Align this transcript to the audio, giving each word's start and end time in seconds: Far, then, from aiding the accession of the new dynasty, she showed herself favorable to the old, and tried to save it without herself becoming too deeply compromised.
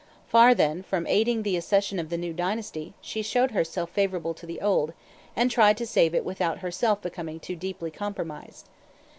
Far, 0.27 0.55
then, 0.55 0.81
from 0.81 1.05
aiding 1.05 1.43
the 1.43 1.55
accession 1.55 1.99
of 1.99 2.09
the 2.09 2.17
new 2.17 2.33
dynasty, 2.33 2.95
she 3.01 3.21
showed 3.21 3.51
herself 3.51 3.91
favorable 3.91 4.33
to 4.33 4.47
the 4.47 4.59
old, 4.59 4.93
and 5.35 5.51
tried 5.51 5.77
to 5.77 5.85
save 5.85 6.15
it 6.15 6.25
without 6.25 6.57
herself 6.57 7.03
becoming 7.03 7.39
too 7.39 7.55
deeply 7.55 7.91
compromised. 7.91 8.67